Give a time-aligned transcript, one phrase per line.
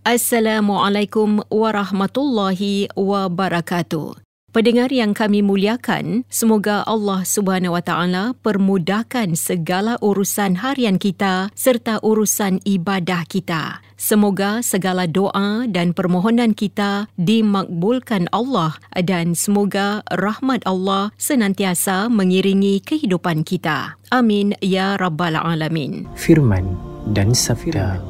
[0.00, 4.16] Assalamualaikum warahmatullahi wabarakatuh.
[4.48, 12.00] Pendengar yang kami muliakan, semoga Allah Subhanahu Wa Taala permudahkan segala urusan harian kita serta
[12.00, 13.83] urusan ibadah kita.
[13.94, 23.46] Semoga segala doa dan permohonan kita dimakbulkan Allah dan semoga rahmat Allah senantiasa mengiringi kehidupan
[23.46, 24.00] kita.
[24.10, 26.06] Amin ya rabbal alamin.
[26.18, 26.74] Firman
[27.12, 28.00] dan sabda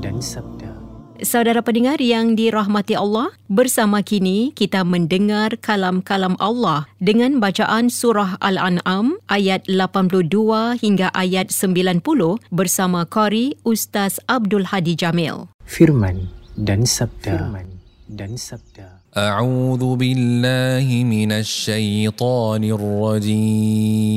[0.00, 0.53] dan sabda
[1.23, 9.19] Saudara pendengar yang dirahmati Allah, bersama kini kita mendengar kalam-kalam Allah dengan bacaan surah Al-An'am
[9.27, 11.99] ayat 82 hingga ayat 90
[12.55, 15.51] bersama Qari Ustaz Abdul Hadi Jamil.
[15.67, 17.35] Firman dan sabda.
[17.35, 17.67] Firman
[18.07, 18.99] dan sabda.
[19.09, 24.15] أعوذ بالله من الشيطان الرجيم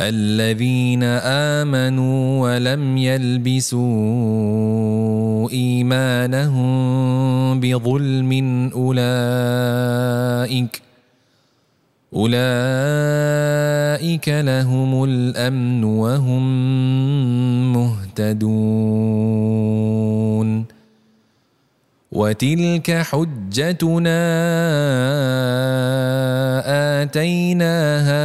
[0.00, 1.02] الذين
[1.62, 3.80] آمنوا ولم يلبسوا
[5.50, 6.70] إيمانهم
[7.60, 8.32] بظلم
[8.74, 9.74] أولئك
[12.14, 12.38] أولئك
[14.28, 16.42] لهم الأمن وهم
[17.72, 19.14] مهتدون.
[22.14, 24.22] وتلك حجتنا
[27.02, 28.24] آتيناها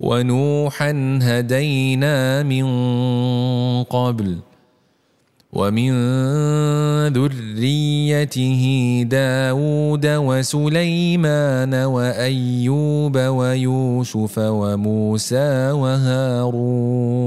[0.00, 2.64] ونوحا هدينا من
[3.84, 4.38] قبل
[5.52, 5.92] ومن
[7.08, 8.64] ذريته
[9.06, 17.18] داود وسليمان وأيوب ويوسف وموسى وهارون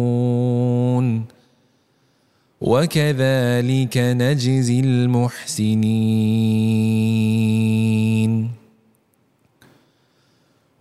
[2.61, 5.91] وكذلك نجزي المحسنين.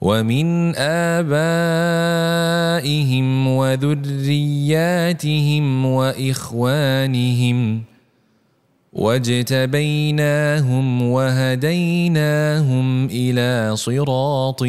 [0.00, 1.46] ومن آبائهم
[3.48, 4.86] وذرياتهم
[5.86, 7.82] وإخوانهم
[8.96, 14.62] واجتبيناهم وهديناهم إلى صراط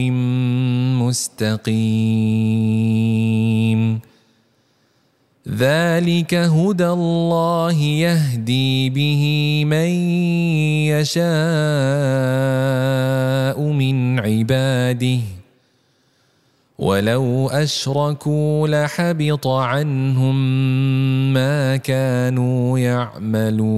[1.04, 1.78] مستقيم.
[5.48, 9.90] ذلك هدى الله يهدي به من
[10.92, 11.28] يشاء
[13.62, 15.20] من عباده
[16.80, 20.36] ولو اشركوا لحبط عنهم
[21.34, 23.78] ما كانوا يعملون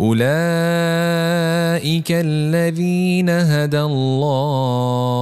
[0.00, 0.22] أولئك
[2.10, 5.14] الذين هدى الله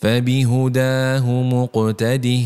[0.00, 2.42] فبهداه مقتده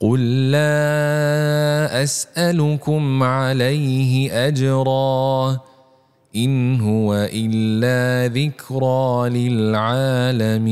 [0.00, 5.60] قل لا أسألكم عليه أجرا
[6.36, 10.70] إن هو إلا ذكرى للعالمين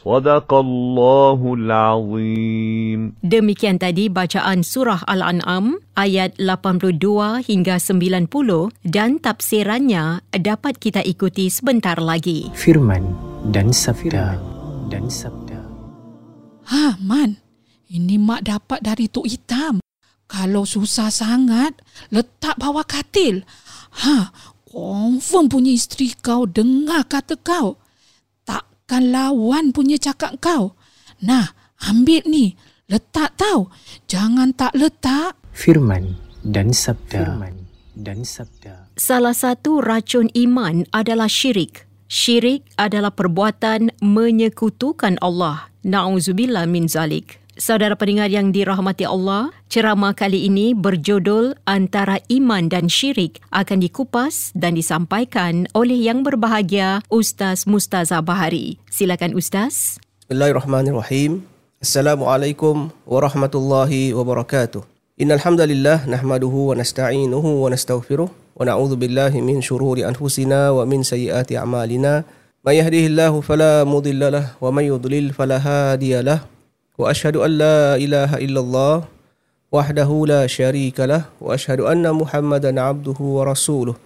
[0.00, 3.12] Sadaqallahul Azim.
[3.20, 6.96] Demikian tadi bacaan surah Al-An'am ayat 82
[7.44, 8.24] hingga 90
[8.88, 12.48] dan tafsirannya dapat kita ikuti sebentar lagi.
[12.56, 13.12] Firman
[13.52, 14.40] dan sabda
[14.88, 15.60] dan sabda.
[16.72, 17.36] Ha, Man.
[17.90, 19.84] Ini mak dapat dari Tok Hitam.
[20.30, 21.76] Kalau susah sangat,
[22.08, 23.44] letak bawah katil.
[24.00, 24.32] Ha,
[24.64, 27.76] confirm punya isteri kau dengar kata kau
[28.90, 30.74] takkan lawan punya cakap kau.
[31.22, 31.54] Nah,
[31.86, 32.58] ambil ni.
[32.90, 33.70] Letak tau.
[34.10, 35.38] Jangan tak letak.
[35.54, 37.22] Firman dan sabda.
[37.22, 38.90] Firman dan sabda.
[38.98, 41.86] Salah satu racun iman adalah syirik.
[42.10, 45.70] Syirik adalah perbuatan menyekutukan Allah.
[45.86, 47.38] Na'udzubillah min zalik.
[47.58, 54.54] Saudara pendengar yang dirahmati Allah, ceramah kali ini berjudul Antara Iman dan Syirik akan dikupas
[54.54, 58.78] dan disampaikan oleh yang berbahagia Ustaz Mustaza Bahari.
[58.86, 59.98] Silakan Ustaz.
[60.30, 61.42] Bismillahirrahmanirrahim.
[61.82, 64.86] Assalamualaikum warahmatullahi wabarakatuh.
[65.18, 71.02] Innal hamdalillah nahmaduhu wa nasta'inuhu wa nastaghfiruh wa na'udzu billahi min shururi anfusina wa min
[71.02, 72.22] sayyiati a'malina.
[72.62, 76.59] May yahdihillahu fala mudilla lahu wa may yudlil fala hadiya lahu.
[77.00, 78.96] وأشهد أن لا إله إلا الله
[79.72, 83.96] وحده لا شريك له وأشهد أن محمدا عبده ورسوله.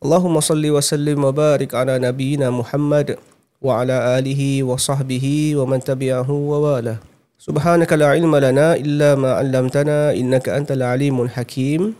[0.00, 3.20] اللهم صل وسلم وبارك على نبينا محمد
[3.60, 5.26] وعلى آله وصحبه
[5.60, 6.98] ومن تبعه ووالاه.
[7.36, 11.92] سبحانك لا علم لنا إلا ما علمتنا إنك أنت العليم الحكيم.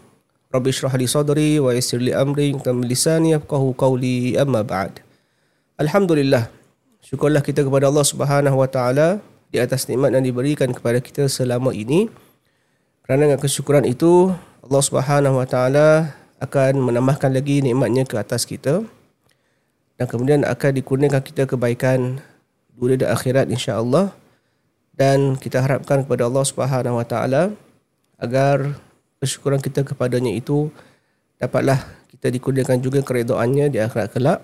[0.55, 2.56] رب اشرح لي صدري ويسر لي أمري.
[2.65, 4.41] تم لساني يفقه قولي.
[4.41, 5.05] أما بعد.
[5.81, 6.44] الحمد لله.
[7.44, 9.21] kita kepada Allah Subhanahu wa taala
[9.55, 12.11] di atas nikmat yang diberikan kepada kita selama ini.
[13.06, 14.35] Kerana dengan kesyukuran itu,
[14.67, 16.11] Allah Subhanahu Wa Taala
[16.43, 18.83] akan menambahkan lagi nikmatnya ke atas kita.
[19.95, 22.19] Dan kemudian akan dikurniakan kita kebaikan
[22.75, 24.11] dunia dan akhirat insya-Allah.
[24.91, 27.55] Dan kita harapkan kepada Allah Subhanahu Wa Taala
[28.19, 28.75] agar
[29.23, 30.75] kesyukuran kita kepadanya itu
[31.39, 31.79] dapatlah
[32.11, 34.43] kita dikurniakan juga keredoannya di akhirat kelak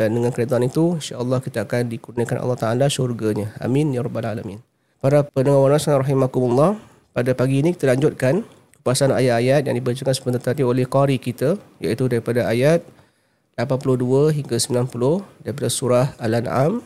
[0.00, 3.52] dan dengan keredaan itu insya-Allah kita akan dikurniakan Allah Taala syurganya.
[3.60, 4.64] Amin ya rabbal alamin.
[5.04, 6.80] Para pendengar wanasan rahimakumullah,
[7.12, 8.40] pada pagi ini kita lanjutkan
[8.80, 12.80] kupasan ayat-ayat yang dibacakan sebentar tadi oleh qari kita iaitu daripada ayat
[13.60, 16.80] 82 hingga 90 daripada surah Al-An'am.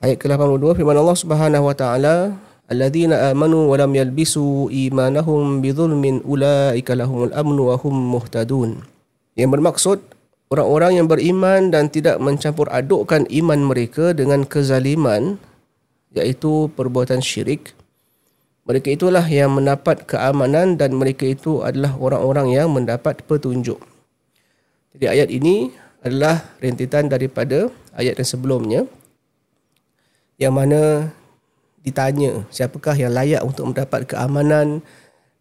[0.00, 2.32] Ayat ke-82 firman Allah Subhanahu wa taala
[2.64, 8.80] Alladzina amanu wa lam yalbisu imanahum bidzulmin ulaika lahumul amnu wa hum muhtadun.
[9.36, 9.98] Yang bermaksud
[10.54, 15.36] orang-orang yang beriman dan tidak mencampur adukkan iman mereka dengan kezaliman
[16.14, 17.74] iaitu perbuatan syirik
[18.64, 23.76] mereka itulah yang mendapat keamanan dan mereka itu adalah orang-orang yang mendapat petunjuk.
[24.96, 25.68] Jadi ayat ini
[26.00, 28.80] adalah rentetan daripada ayat yang sebelumnya
[30.40, 31.12] yang mana
[31.84, 34.80] ditanya siapakah yang layak untuk mendapat keamanan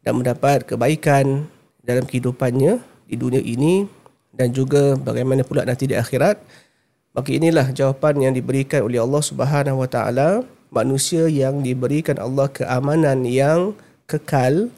[0.03, 1.47] dan mendapat kebaikan
[1.79, 3.87] dalam kehidupannya di dunia ini
[4.33, 6.41] dan juga bagaimana pula nanti di akhirat
[7.13, 10.29] maka inilah jawapan yang diberikan oleh Allah Subhanahu Wa Taala
[10.73, 13.77] manusia yang diberikan Allah keamanan yang
[14.09, 14.73] kekal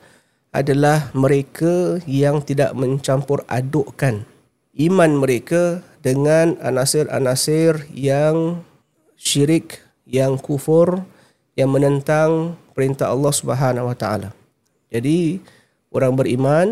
[0.52, 4.28] adalah mereka yang tidak mencampur adukkan
[4.76, 8.60] iman mereka dengan anasir-anasir yang
[9.16, 11.02] syirik yang kufur
[11.56, 14.30] yang menentang perintah Allah Subhanahu Wa Taala.
[14.92, 15.40] Jadi
[15.96, 16.68] orang beriman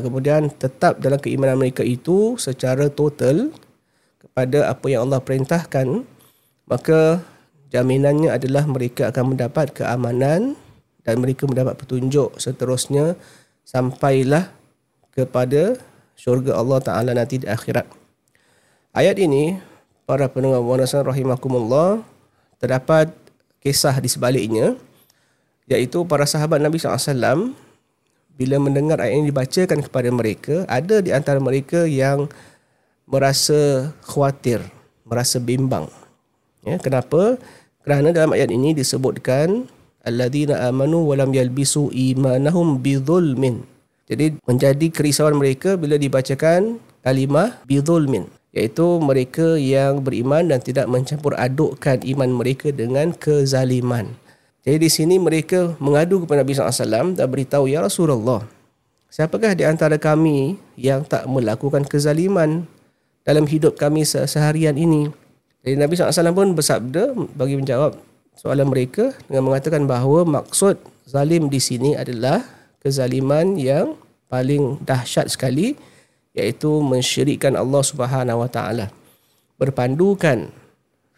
[0.00, 3.52] kemudian tetap dalam keimanan mereka itu secara total
[4.22, 6.08] kepada apa yang Allah perintahkan
[6.64, 7.20] maka
[7.68, 10.56] jaminannya adalah mereka akan mendapat keamanan
[11.02, 13.18] dan mereka mendapat petunjuk seterusnya
[13.66, 14.48] sampailah
[15.12, 15.76] kepada
[16.16, 17.84] syurga Allah Ta'ala nanti di akhirat.
[18.94, 19.58] Ayat ini,
[20.06, 22.04] para pendengar wanasan rahimakumullah,
[22.60, 23.10] terdapat
[23.58, 24.76] kisah di sebaliknya,
[25.66, 27.56] iaitu para sahabat Nabi SAW
[28.36, 32.28] bila mendengar ayat ini dibacakan kepada mereka, ada di antara mereka yang
[33.04, 34.64] merasa khawatir,
[35.04, 35.88] merasa bimbang.
[36.62, 37.36] Ya, kenapa?
[37.82, 39.66] Kerana dalam ayat ini disebutkan
[40.06, 43.66] alladzina amanu wa lam yalbisu imanahum bidzulmin.
[44.06, 51.32] Jadi menjadi kerisauan mereka bila dibacakan kalimah bidzulmin iaitu mereka yang beriman dan tidak mencampur
[51.40, 54.12] adukkan iman mereka dengan kezaliman.
[54.62, 58.46] Jadi di sini mereka mengadu kepada Nabi SAW dan beritahu, Ya Rasulullah,
[59.10, 62.62] siapakah di antara kami yang tak melakukan kezaliman
[63.26, 65.10] dalam hidup kami seharian ini?
[65.66, 67.98] Jadi Nabi SAW pun bersabda bagi menjawab
[68.38, 70.78] soalan mereka dengan mengatakan bahawa maksud
[71.10, 72.46] zalim di sini adalah
[72.78, 73.98] kezaliman yang
[74.30, 75.74] paling dahsyat sekali
[76.38, 78.86] iaitu mensyirikkan Allah Subhanahu Wa Taala.
[79.58, 80.61] Berpandukan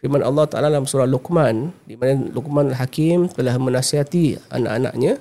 [0.05, 5.17] firman Allah Taala dalam surah Luqman di mana Luqman Al-Hakim telah menasihati anak-anaknya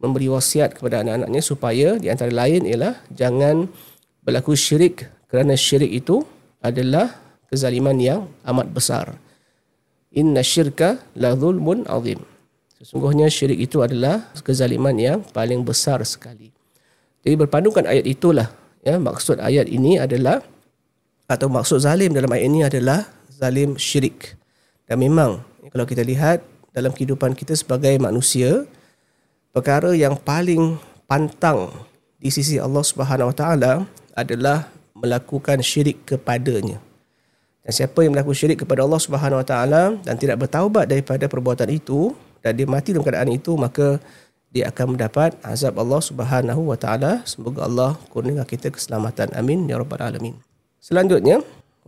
[0.00, 3.68] memberi wasiat kepada anak-anaknya supaya di antara lain ialah jangan
[4.24, 6.24] berlaku syirik kerana syirik itu
[6.64, 7.12] adalah
[7.52, 9.12] kezaliman yang amat besar.
[10.16, 12.24] Inna syirka la zulmun azim.
[12.80, 16.48] Sesungguhnya syirik itu adalah kezaliman yang paling besar sekali.
[17.20, 18.48] Jadi berpandukan ayat itulah
[18.80, 20.40] ya maksud ayat ini adalah
[21.28, 23.04] atau maksud zalim dalam ayat ini adalah
[23.38, 24.38] zalim syirik.
[24.86, 28.66] Dan memang kalau kita lihat dalam kehidupan kita sebagai manusia
[29.50, 30.78] perkara yang paling
[31.10, 31.70] pantang
[32.18, 33.72] di sisi Allah Subhanahu Wa Taala
[34.14, 36.78] adalah melakukan syirik kepadanya.
[37.64, 41.68] Dan siapa yang melakukan syirik kepada Allah Subhanahu Wa Taala dan tidak bertaubat daripada perbuatan
[41.72, 42.14] itu
[42.44, 43.96] dan dia mati dalam keadaan itu maka
[44.54, 47.26] dia akan mendapat azab Allah Subhanahu wa taala.
[47.26, 49.34] Semoga Allah kurniakan kita keselamatan.
[49.34, 50.38] Amin ya rabbal alamin.
[50.78, 51.42] Selanjutnya,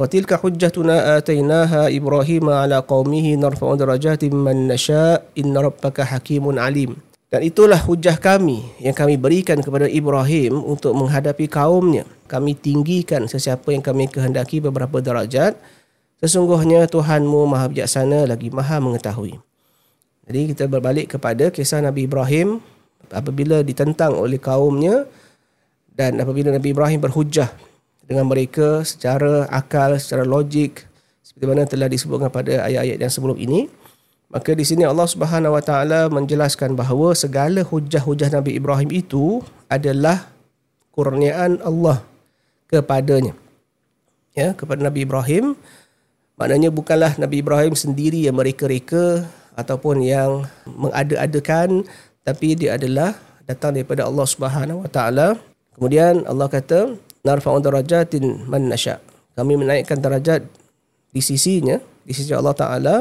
[0.04, 7.00] tilka hujjatuna atainaha Ibrahim ala qaumihi narfa'u darajatin man nasha inna rabbaka hakimun alim.
[7.32, 12.04] Dan itulah hujah kami yang kami berikan kepada Ibrahim untuk menghadapi kaumnya.
[12.28, 15.56] Kami tinggikan sesiapa yang kami kehendaki beberapa darajat.
[16.20, 19.40] Sesungguhnya Tuhanmu maha bijaksana lagi maha mengetahui.
[20.28, 22.60] Jadi kita berbalik kepada kisah Nabi Ibrahim
[23.08, 25.08] apabila ditentang oleh kaumnya
[25.96, 27.48] dan apabila Nabi Ibrahim berhujah
[28.06, 30.86] dengan mereka secara akal, secara logik
[31.36, 33.68] seperti mana telah disebutkan pada ayat-ayat yang sebelum ini.
[34.32, 40.32] Maka di sini Allah Subhanahu Wa Taala menjelaskan bahawa segala hujah-hujah Nabi Ibrahim itu adalah
[40.96, 42.00] kurniaan Allah
[42.72, 43.36] kepadanya.
[44.32, 45.60] Ya kepada Nabi Ibrahim.
[46.40, 49.28] Maknanya bukanlah Nabi Ibrahim sendiri yang mereka-reka
[49.60, 51.84] ataupun yang mengada-adakan
[52.24, 53.12] tapi dia adalah
[53.44, 55.28] datang daripada Allah Subhanahu Wa Taala.
[55.76, 59.02] Kemudian Allah kata narfa'u darajatin man nasha.
[59.34, 60.46] Kami menaikkan darajat
[61.10, 62.96] di sisinya, di sisi Allah Taala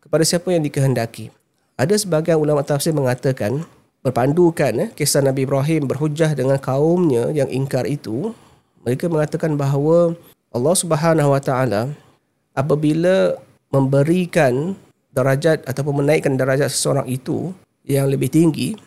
[0.00, 1.28] kepada siapa yang dikehendaki.
[1.76, 3.62] Ada sebagian ulama tafsir mengatakan
[4.00, 8.32] berpandukan eh, kisah Nabi Ibrahim berhujah dengan kaumnya yang ingkar itu,
[8.82, 10.16] mereka mengatakan bahawa
[10.54, 11.82] Allah Subhanahu Wa Taala
[12.54, 13.34] apabila
[13.74, 14.78] memberikan
[15.10, 17.50] darajat ataupun menaikkan darajat seseorang itu
[17.82, 18.78] yang lebih tinggi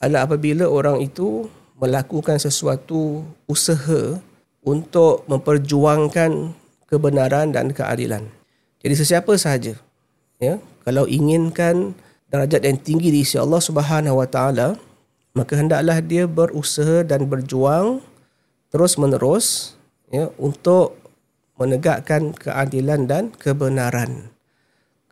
[0.00, 4.20] adalah apabila orang itu melakukan sesuatu usaha
[4.64, 6.56] untuk memperjuangkan
[6.88, 8.24] kebenaran dan keadilan.
[8.80, 9.76] Jadi sesiapa sahaja
[10.40, 11.96] ya kalau inginkan
[12.28, 14.68] darajat yang tinggi di sisi Allah Subhanahu Wa Taala
[15.36, 18.00] maka hendaklah dia berusaha dan berjuang
[18.72, 19.76] terus-menerus
[20.08, 20.96] ya untuk
[21.60, 24.32] menegakkan keadilan dan kebenaran.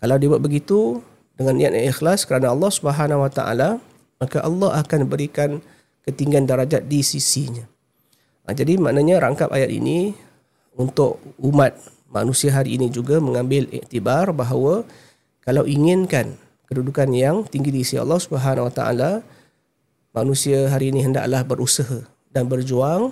[0.01, 1.01] Kalau dia buat begitu
[1.37, 3.71] dengan niat yang ikhlas kerana Allah Subhanahu Wa Taala,
[4.21, 5.65] maka Allah akan berikan
[6.05, 7.65] ketinggian darajat di sisinya.
[8.45, 10.13] Ha, jadi maknanya rangkap ayat ini
[10.77, 11.75] untuk umat
[12.13, 14.85] manusia hari ini juga mengambil iktibar bahawa
[15.41, 16.37] kalau inginkan
[16.69, 19.13] kedudukan yang tinggi di sisi Allah Subhanahu Wa Taala,
[20.15, 23.11] manusia hari ini hendaklah berusaha dan berjuang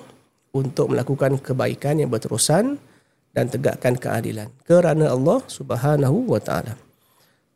[0.53, 2.77] untuk melakukan kebaikan yang berterusan
[3.33, 6.77] dan tegakkan keadilan kerana Allah Subhanahu wa taala.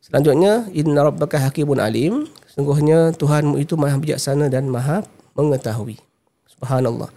[0.01, 5.05] Selanjutnya inna rabbaka hakimun alim, sungguhnya Tuhanmu itu Maha bijaksana dan Maha
[5.37, 6.01] mengetahui.
[6.57, 7.13] Subhanallah.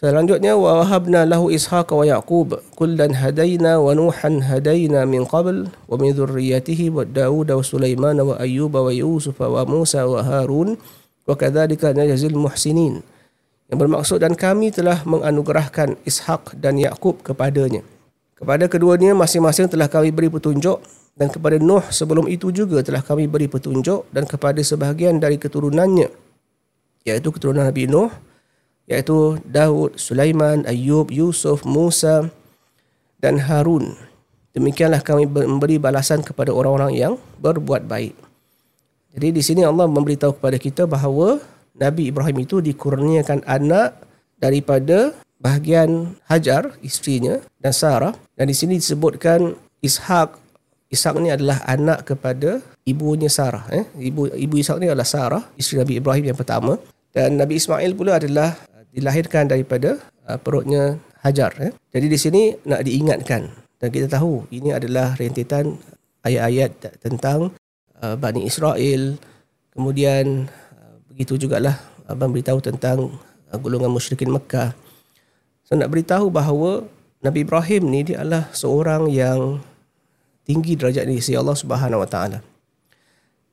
[0.00, 5.94] Selanjutnya wa wahabna lahu ishaqa wa yaqub kullan hadaina wa nuhan hadaina min qabl wa
[6.00, 10.80] min dhurriyyatihi wa daud wa sulaiman wa ayyub wa yusuf wa musa wa harun
[11.28, 13.04] wa kadzalika najzil muhsinin.
[13.68, 17.84] Yang bermaksud dan kami telah menganugerahkan Ishak dan Yakub kepadanya.
[18.40, 20.80] Kepada keduanya masing-masing telah kami beri petunjuk
[21.12, 26.29] dan kepada Nuh sebelum itu juga telah kami beri petunjuk dan kepada sebahagian dari keturunannya
[27.04, 28.10] iaitu keturunan Nabi Nuh
[28.90, 32.26] iaitu Daud, Sulaiman, Ayub, Yusuf, Musa
[33.22, 33.94] dan Harun.
[34.50, 38.18] Demikianlah kami memberi balasan kepada orang-orang yang berbuat baik.
[39.14, 41.38] Jadi di sini Allah memberitahu kepada kita bahawa
[41.78, 43.94] Nabi Ibrahim itu dikurniakan anak
[44.42, 48.14] daripada bahagian Hajar, isterinya dan Sarah.
[48.34, 50.34] Dan di sini disebutkan Ishak.
[50.90, 53.62] Ishak ni adalah anak kepada ibunya Sarah.
[53.70, 53.86] Eh?
[54.10, 56.74] Ibu ibu Ishak ni adalah Sarah, isteri Nabi Ibrahim yang pertama.
[57.14, 58.58] Dan Nabi Ismail pula adalah
[58.90, 61.54] dilahirkan daripada uh, perutnya Hajar.
[61.62, 61.70] Eh?
[61.94, 63.46] Jadi di sini nak diingatkan.
[63.78, 65.78] Dan kita tahu ini adalah rentetan
[66.26, 67.54] ayat-ayat tentang
[68.02, 69.14] uh, Bani Israel.
[69.70, 71.78] Kemudian uh, begitu jugalah
[72.10, 73.14] abang beritahu tentang
[73.46, 74.74] uh, golongan musyrikin Mekah.
[75.62, 76.82] So nak beritahu bahawa
[77.22, 79.62] Nabi Ibrahim ni dia adalah seorang yang
[80.50, 82.38] tinggi derajat di sisi Allah Subhanahu Wa Taala.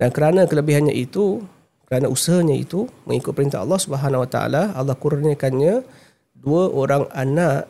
[0.02, 1.46] Dan kerana kelebihannya itu,
[1.86, 5.86] kerana usahanya itu mengikut perintah Allah Subhanahu Wa Taala, Allah kurniakannya
[6.34, 7.70] dua orang anak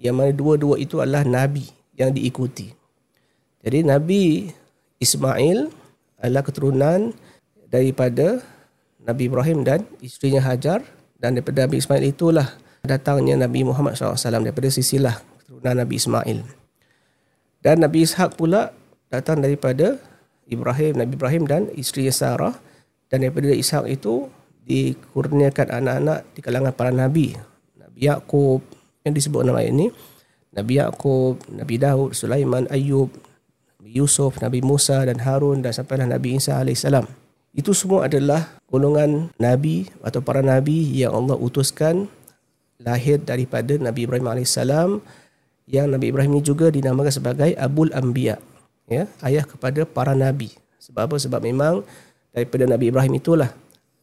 [0.00, 2.72] yang mana dua-dua itu adalah nabi yang diikuti.
[3.64, 4.52] Jadi Nabi
[5.00, 5.72] Ismail
[6.20, 7.16] adalah keturunan
[7.68, 8.44] daripada
[9.00, 10.84] Nabi Ibrahim dan isterinya Hajar
[11.16, 12.48] dan daripada Nabi Ismail itulah
[12.84, 16.63] datangnya Nabi Muhammad SAW daripada sisilah keturunan Nabi Ismail.
[17.64, 18.76] Dan Nabi Ishaq pula
[19.08, 19.96] datang daripada
[20.44, 22.52] Ibrahim, Nabi Ibrahim dan isteri Sarah.
[23.08, 24.28] Dan daripada Ishaq itu
[24.68, 27.32] dikurniakan anak-anak di kalangan para Nabi.
[27.80, 28.60] Nabi Yaakob
[29.00, 29.88] yang disebut nama ini.
[30.52, 33.08] Nabi Yaakob, Nabi Daud, Sulaiman, Ayub,
[33.80, 36.84] Nabi Yusuf, Nabi Musa dan Harun dan sampailah Nabi Isa AS.
[37.56, 42.12] Itu semua adalah golongan Nabi atau para Nabi yang Allah utuskan
[42.76, 44.60] lahir daripada Nabi Ibrahim AS
[45.64, 48.36] yang Nabi Ibrahim ini juga dinamakan sebagai Abul Anbiya
[48.88, 50.52] ya, ayah kepada para Nabi.
[50.80, 51.16] Sebab apa?
[51.16, 51.80] sebab memang
[52.36, 53.48] daripada Nabi Ibrahim itulah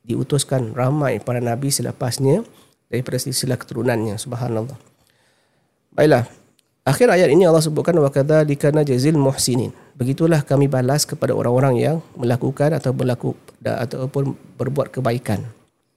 [0.01, 2.41] diutuskan ramai para Nabi selepasnya
[2.89, 4.17] daripada silsilah keturunannya.
[4.17, 4.77] Subhanallah.
[5.93, 6.25] Baiklah.
[6.81, 9.69] Akhir ayat ini Allah sebutkan wa kadzalika najzil muhsinin.
[9.93, 15.45] Begitulah kami balas kepada orang-orang yang melakukan atau berlaku ataupun berbuat kebaikan.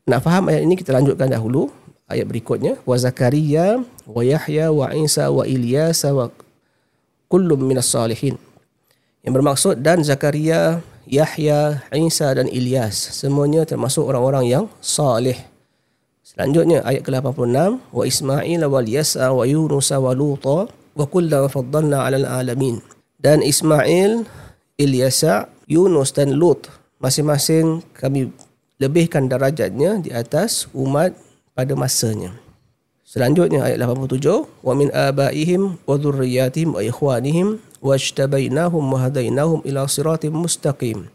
[0.05, 1.73] Nak faham ayat ini kita lanjutkan dahulu
[2.09, 6.29] ayat berikutnya wa zakaria wa yahya wa isa wa ilyas wa
[7.29, 8.37] kullum minas salihin.
[9.25, 15.37] Yang bermaksud dan zakaria yahya isa dan ilyas semuanya termasuk orang-orang yang salih.
[16.25, 22.29] Selanjutnya ayat ke-86 wa ismail wa yasa wa yunus wa lut wa kullan faddalna 'alal
[22.29, 22.81] alamin.
[23.17, 24.29] Dan ismail
[24.77, 26.69] ilyasa yunus dan lut
[27.01, 28.29] masing-masing kami
[28.77, 31.17] lebihkan darajatnya di atas umat
[31.55, 32.35] pada masanya.
[33.07, 34.21] Selanjutnya ayat 87,
[34.61, 41.07] wa min abaihim wa dhurriyyatihim wa ikhwanihim wajtabainahum wa hadainahum ila siratim mustaqim.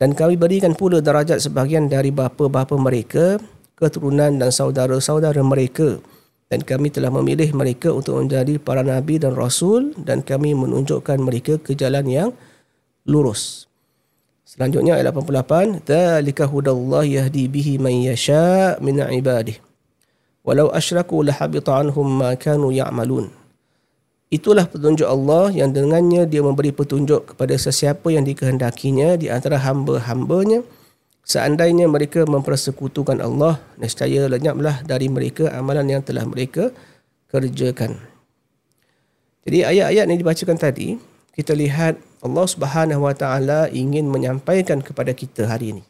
[0.00, 3.36] Dan kami berikan pula darajat sebahagian dari bapa-bapa mereka,
[3.76, 6.00] keturunan dan saudara-saudara mereka.
[6.48, 11.62] Dan kami telah memilih mereka untuk menjadi para nabi dan rasul dan kami menunjukkan mereka
[11.62, 12.30] ke jalan yang
[13.06, 13.69] lurus.
[14.50, 19.62] Selanjutnya ayat 88, "Dzalika hudallah yahdi bihi man yasha min ibadihi.
[20.42, 23.30] Walau asyraku lahabita anhum ma kanu ya'malun."
[24.26, 30.66] Itulah petunjuk Allah yang dengannya dia memberi petunjuk kepada sesiapa yang dikehendakinya di antara hamba-hambanya.
[31.22, 36.74] Seandainya mereka mempersekutukan Allah, nescaya lenyaplah dari mereka amalan yang telah mereka
[37.30, 38.02] kerjakan.
[39.46, 40.98] Jadi ayat-ayat yang dibacakan tadi,
[41.38, 45.84] kita lihat Allah Subhanahu Wa Taala ingin menyampaikan kepada kita hari ini.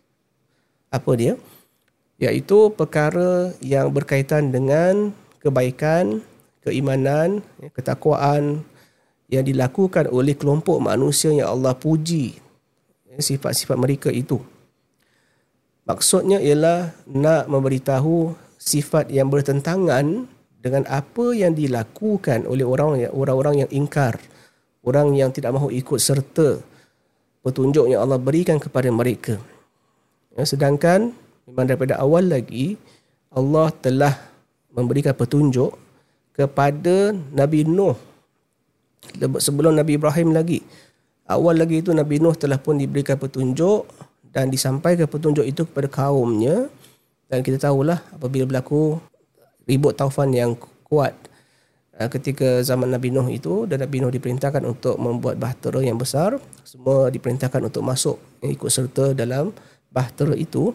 [0.94, 1.34] Apa dia?
[2.22, 5.10] Iaitu perkara yang berkaitan dengan
[5.42, 6.22] kebaikan,
[6.62, 7.42] keimanan,
[7.74, 8.62] ketakwaan
[9.26, 12.38] yang dilakukan oleh kelompok manusia yang Allah puji
[13.18, 14.38] sifat-sifat mereka itu.
[15.82, 20.30] Maksudnya ialah nak memberitahu sifat yang bertentangan
[20.62, 24.20] dengan apa yang dilakukan oleh orang-orang yang ingkar
[24.84, 26.60] orang yang tidak mahu ikut serta
[27.40, 29.36] petunjuk yang Allah berikan kepada mereka.
[30.36, 31.12] Ya, sedangkan
[31.48, 32.76] memang daripada awal lagi
[33.32, 34.14] Allah telah
[34.70, 35.74] memberikan petunjuk
[36.34, 37.96] kepada Nabi Nuh
[39.40, 40.62] sebelum Nabi Ibrahim lagi.
[41.30, 43.86] Awal lagi itu Nabi Nuh telah pun diberikan petunjuk
[44.30, 46.70] dan disampaikan petunjuk itu kepada kaumnya
[47.30, 48.98] dan kita tahulah apabila berlaku
[49.66, 51.14] ribut taufan yang kuat
[52.08, 57.12] ketika zaman Nabi Nuh itu dan Nabi Nuh diperintahkan untuk membuat bahtera yang besar semua
[57.12, 59.52] diperintahkan untuk masuk ikut serta dalam
[59.92, 60.72] bahtera itu.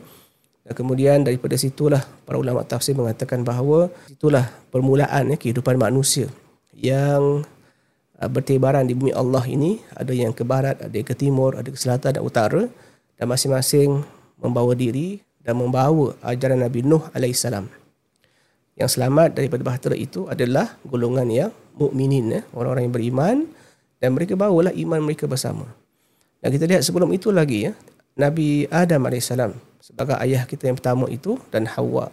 [0.62, 6.30] Dan kemudian daripada situlah para ulama tafsir mengatakan bahawa itulah permulaan ya, kehidupan manusia
[6.74, 7.46] yang
[8.22, 9.82] uh, bertebaran di bumi Allah ini.
[9.98, 12.62] Ada yang ke barat, ada yang ke timur, ada ke selatan dan utara.
[13.16, 14.04] Dan masing-masing
[14.42, 17.85] membawa diri dan membawa ajaran Nabi Nuh alaihissalam
[18.76, 23.38] yang selamat daripada bahtera itu adalah golongan yang mukminin ya, orang-orang yang beriman
[24.04, 25.68] dan mereka bawalah iman mereka bersama.
[26.44, 27.74] Dan kita lihat sebelum itu lagi ya,
[28.20, 29.32] Nabi Adam AS
[29.80, 32.12] sebagai ayah kita yang pertama itu dan Hawa.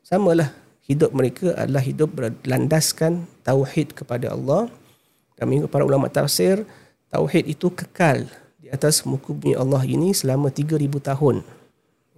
[0.00, 0.52] Samalah
[0.90, 4.66] hidup mereka adalah hidup berlandaskan tauhid kepada Allah.
[5.38, 6.66] Dan mengikut para ulama tafsir,
[7.08, 8.28] tauhid itu kekal
[8.60, 11.40] di atas muka bumi Allah ini selama 3000 tahun.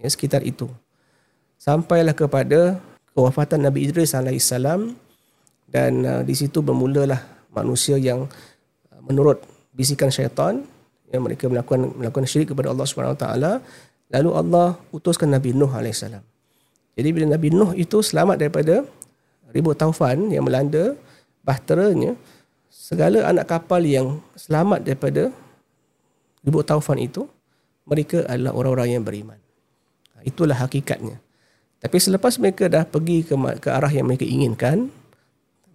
[0.00, 0.66] Ya, sekitar itu.
[1.60, 4.50] Sampailah kepada kewafatan Nabi Idris AS
[5.72, 7.20] dan uh, di situ bermulalah
[7.52, 8.28] manusia yang
[8.92, 9.40] uh, menurut
[9.72, 10.64] bisikan syaitan
[11.12, 13.60] yang mereka melakukan melakukan syirik kepada Allah Subhanahu taala
[14.12, 16.04] lalu Allah utuskan Nabi Nuh AS.
[16.92, 18.84] Jadi bila Nabi Nuh itu selamat daripada
[19.52, 20.96] ribut taufan yang melanda
[21.44, 22.16] bahteranya
[22.68, 25.32] segala anak kapal yang selamat daripada
[26.44, 27.24] ribut taufan itu
[27.88, 29.38] mereka adalah orang-orang yang beriman.
[30.22, 31.18] Itulah hakikatnya.
[31.82, 34.86] Tapi selepas mereka dah pergi ke, ke arah yang mereka inginkan,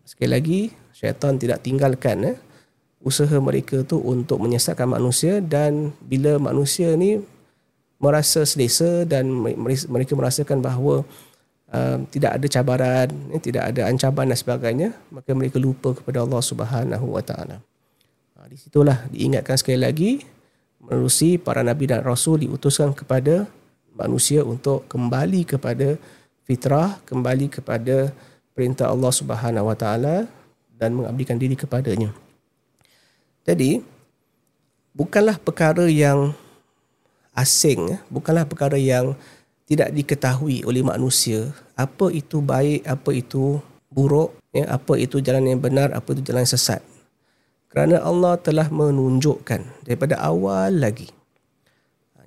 [0.07, 0.59] sekali lagi
[0.95, 2.37] syaitan tidak tinggalkan eh,
[3.03, 7.19] usaha mereka tu untuk menyesatkan manusia dan bila manusia ni
[7.99, 9.27] merasa selesa dan
[9.89, 11.03] mereka merasakan bahawa
[11.73, 16.41] uh, tidak ada cabaran, eh, tidak ada ancaman dan sebagainya, maka mereka lupa kepada Allah
[16.41, 17.57] Subhanahu Wa Taala.
[18.37, 20.11] Ha, di situlah diingatkan sekali lagi
[20.77, 23.49] menerusi para nabi dan rasul diutuskan kepada
[23.97, 25.97] manusia untuk kembali kepada
[26.45, 28.13] fitrah, kembali kepada
[28.53, 30.29] perintah Allah Subhanahu Wa Taala
[30.77, 32.13] dan mengabdikan diri kepadanya.
[33.43, 33.81] Jadi
[34.93, 36.31] bukanlah perkara yang
[37.33, 39.17] asing, bukanlah perkara yang
[39.67, 43.59] tidak diketahui oleh manusia apa itu baik, apa itu
[43.91, 46.81] buruk, ya, apa itu jalan yang benar, apa itu jalan yang sesat.
[47.67, 51.16] Kerana Allah telah menunjukkan daripada awal lagi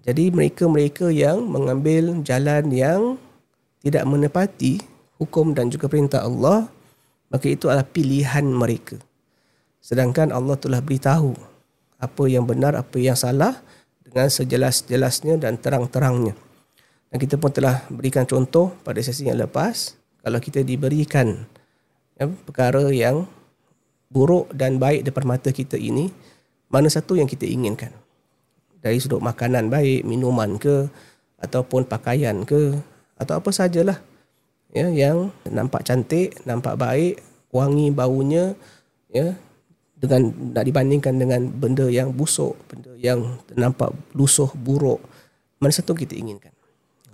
[0.01, 3.21] jadi mereka-mereka yang mengambil jalan yang
[3.85, 4.81] tidak menepati
[5.21, 6.73] hukum dan juga perintah Allah,
[7.29, 8.97] maka itu adalah pilihan mereka.
[9.85, 11.37] Sedangkan Allah telah beritahu
[12.01, 13.61] apa yang benar, apa yang salah
[14.01, 16.33] dengan sejelas-jelasnya dan terang-terangnya.
[17.13, 21.45] Dan kita pun telah berikan contoh pada sesi yang lepas, kalau kita diberikan
[22.17, 23.29] ya, perkara yang
[24.09, 26.09] buruk dan baik depan mata kita ini,
[26.73, 27.93] mana satu yang kita inginkan?
[28.81, 30.89] Dari sudut makanan baik, minuman ke
[31.41, 32.77] ataupun pakaian ke
[33.21, 34.01] atau apa sajalah
[34.73, 37.21] ya yang nampak cantik, nampak baik,
[37.53, 38.57] wangi baunya
[39.13, 39.37] ya
[40.01, 45.01] dengan nak dibandingkan dengan benda yang busuk, benda yang nampak lusuh, buruk,
[45.61, 46.53] mana satu kita inginkan.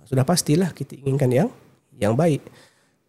[0.07, 1.49] Sudah pastilah kita inginkan yang
[1.99, 2.39] yang baik.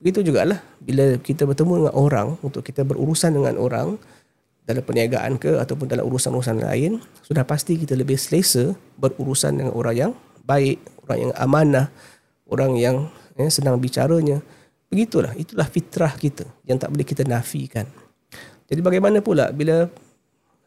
[0.03, 3.95] Begitu jugalah bila kita bertemu dengan orang untuk kita berurusan dengan orang,
[4.69, 9.97] dalam perniagaan ke ataupun dalam urusan-urusan lain sudah pasti kita lebih selesa berurusan dengan orang
[9.97, 10.13] yang
[10.45, 10.77] baik,
[11.09, 11.87] orang yang amanah,
[12.53, 12.97] orang yang
[13.41, 14.45] ya, senang bicaranya.
[14.93, 17.89] Begitulah, itulah fitrah kita yang tak boleh kita nafikan.
[18.69, 19.89] Jadi bagaimana pula bila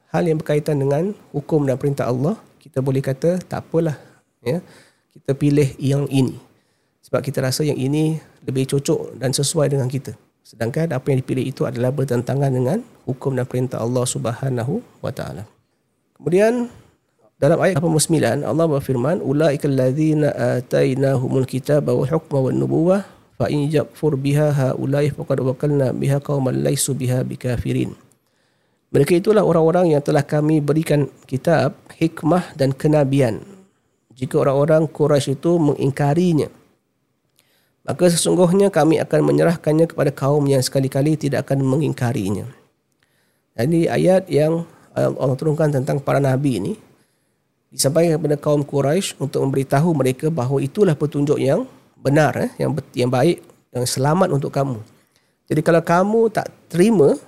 [0.09, 3.97] hal yang berkaitan dengan hukum dan perintah Allah, kita boleh kata tak apalah
[4.41, 4.65] ya.
[5.13, 6.41] Kita pilih yang ini.
[7.05, 10.17] Sebab kita rasa yang ini lebih cocok dan sesuai dengan kita.
[10.51, 15.47] Sedangkan apa yang dipilih itu adalah bertentangan dengan hukum dan perintah Allah Subhanahu wa taala.
[16.19, 16.67] Kemudian
[17.39, 23.07] dalam ayat 89 Allah berfirman ulaikal ladzina atainahumul kitaba wal hukma wan nubuwah
[23.39, 27.95] fa in yakfur biha haulai faqad wakalna biha qauman laisu biha bikafirin.
[28.91, 33.39] Mereka itulah orang-orang yang telah kami berikan kitab, hikmah dan kenabian.
[34.19, 36.51] Jika orang-orang Quraisy itu mengingkarinya,
[37.91, 42.47] maka sesungguhnya kami akan menyerahkannya kepada kaum yang sekali-kali tidak akan mengingkarinya.
[43.51, 44.63] Jadi ayat yang
[44.95, 46.73] Allah turunkan tentang para nabi ini
[47.67, 51.67] disampaikan kepada kaum Quraisy untuk memberitahu mereka bahawa itulah petunjuk yang
[51.99, 53.43] benar, eh, yang yang baik,
[53.75, 54.79] yang selamat untuk kamu.
[55.51, 57.19] Jadi kalau kamu tak terima,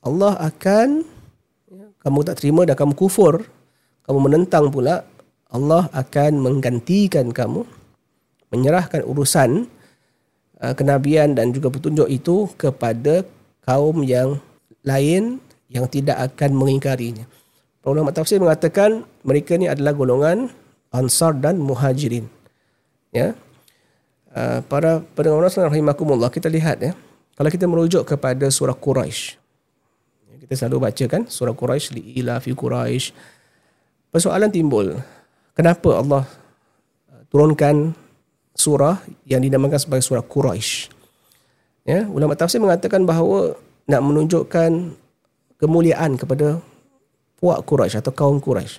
[0.00, 1.04] Allah akan
[1.68, 3.44] ya, kamu tak terima dan kamu kufur,
[4.08, 5.04] kamu menentang pula,
[5.52, 7.68] Allah akan menggantikan kamu
[8.48, 9.68] menyerahkan urusan
[10.62, 13.26] uh, kenabian dan juga petunjuk itu kepada
[13.66, 14.38] kaum yang
[14.86, 17.26] lain yang tidak akan mengingkarinya.
[17.82, 20.54] Ulama tafsir mengatakan mereka ni adalah golongan
[20.94, 22.30] Ansar dan Muhajirin.
[23.10, 23.34] Ya.
[24.32, 26.92] Uh, para pendengar Allah rahimakumullah kita lihat ya.
[27.34, 29.40] Kalau kita merujuk kepada surah Quraisy.
[30.46, 33.10] Kita selalu baca kan surah Quraisy li ila fi Quraisy.
[34.12, 34.94] Persoalan timbul.
[35.56, 36.24] Kenapa Allah
[37.08, 37.96] uh, turunkan
[38.62, 40.94] surah yang dinamakan sebagai surah Quraisy.
[41.82, 43.58] Ya, ulama tafsir mengatakan bahawa
[43.90, 44.94] nak menunjukkan
[45.58, 46.62] kemuliaan kepada
[47.42, 48.78] puak Quraisy atau kaum Quraisy.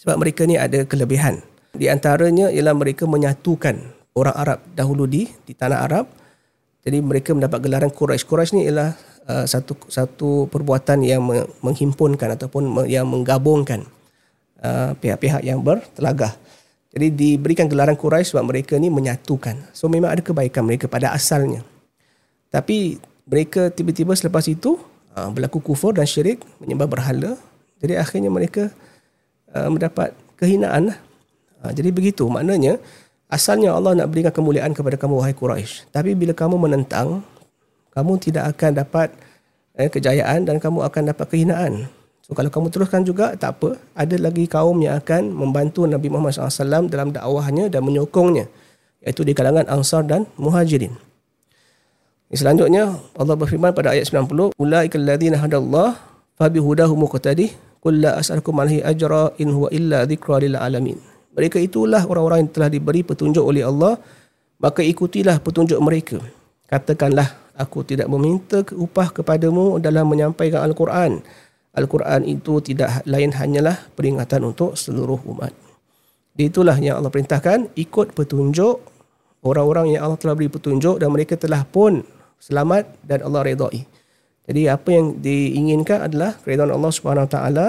[0.00, 1.44] Sebab mereka ni ada kelebihan.
[1.76, 3.76] Di antaranya ialah mereka menyatukan
[4.16, 6.08] orang Arab dahulu di di tanah Arab.
[6.80, 8.24] Jadi mereka mendapat gelaran Quraisy.
[8.24, 8.96] Quraisy ni ialah
[9.28, 11.20] uh, satu satu perbuatan yang
[11.60, 13.84] menghimpunkan ataupun yang menggabungkan
[14.64, 16.32] uh, pihak-pihak yang bertelagah
[16.90, 19.70] Jadi diberikan gelaran Quraisy sebab mereka ni menyatukan.
[19.70, 21.62] So memang ada kebaikan mereka pada asalnya.
[22.50, 22.98] Tapi
[23.30, 24.74] mereka tiba-tiba selepas itu
[25.14, 27.38] uh, berlaku kufur dan syirik, menyembah berhala.
[27.78, 28.74] Jadi akhirnya mereka
[29.54, 30.98] uh, mendapat kehinaan.
[31.62, 32.82] Uh, jadi begitu maknanya
[33.30, 35.94] asalnya Allah nak berikan kemuliaan kepada kamu wahai Quraisy.
[35.94, 37.22] Tapi bila kamu menentang,
[37.94, 39.14] kamu tidak akan dapat
[39.78, 41.86] eh, kejayaan dan kamu akan dapat kehinaan.
[42.30, 46.38] So kalau kamu teruskan juga tak apa, ada lagi kaum yang akan membantu Nabi Muhammad
[46.38, 48.46] SAW dalam dakwahnya dan menyokongnya
[49.02, 50.94] iaitu di kalangan Ansar dan Muhajirin.
[52.30, 55.98] Selanjutnya Allah berfirman pada ayat 90, "Ulaikal ladzina hadallah
[56.38, 57.50] fa bihudahu muqtadi,
[57.82, 61.02] qul la as'alukum alaihi ajra in huwa illa dzikra lil alamin."
[61.34, 63.98] Mereka itulah orang-orang yang telah diberi petunjuk oleh Allah,
[64.62, 66.22] maka ikutilah petunjuk mereka.
[66.70, 67.26] Katakanlah,
[67.58, 71.26] aku tidak meminta upah kepadamu dalam menyampaikan Al-Quran.
[71.70, 75.54] Al-Quran itu tidak lain hanyalah peringatan untuk seluruh umat.
[76.40, 78.80] Itulah yang Allah perintahkan, ikut petunjuk
[79.44, 82.00] orang-orang yang Allah telah beri petunjuk dan mereka telah pun
[82.40, 83.84] selamat dan Allah redai.
[84.48, 87.66] Jadi apa yang diinginkan adalah keridhaan Allah Subhanahu Wa Taala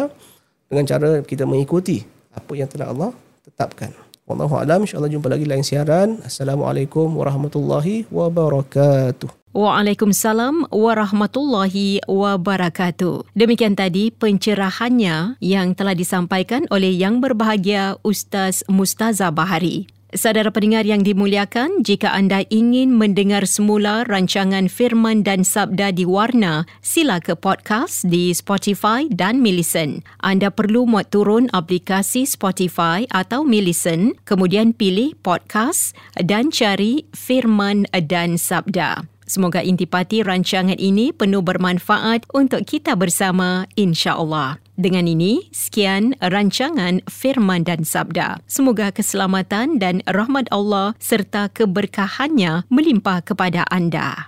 [0.71, 3.11] dengan cara kita mengikuti apa yang telah Allah
[3.43, 3.91] tetapkan.
[4.31, 4.87] Wallahu a'lam.
[4.87, 6.23] Insya-Allah jumpa lagi lain siaran.
[6.23, 9.41] Assalamualaikum warahmatullahi wabarakatuh.
[9.51, 13.35] Waalaikumsalam warahmatullahi wabarakatuh.
[13.35, 19.91] Demikian tadi pencerahannya yang telah disampaikan oleh yang berbahagia Ustaz Mustaza Bahari.
[20.11, 26.67] Saudara pendengar yang dimuliakan, jika anda ingin mendengar semula rancangan Firman dan Sabda di Warna,
[26.83, 30.03] sila ke podcast di Spotify dan Millicent.
[30.19, 38.35] Anda perlu muat turun aplikasi Spotify atau Millicent, kemudian pilih podcast dan cari Firman dan
[38.35, 39.10] Sabda.
[39.31, 44.59] Semoga intipati rancangan ini penuh bermanfaat untuk kita bersama insya-Allah.
[44.75, 48.43] Dengan ini, sekian rancangan Firman dan Sabda.
[48.43, 54.27] Semoga keselamatan dan rahmat Allah serta keberkahannya melimpah kepada anda.